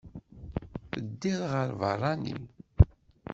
Teddiḍ 0.91 1.39
ɣer 1.51 1.63
lbeṛṛani? 1.71 2.35